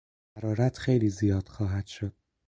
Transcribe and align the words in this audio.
حرارت 0.37 0.77
خیلی 0.77 1.09
زیاد 1.09 1.47
خواهد 1.47 1.87
شد. 1.87 2.13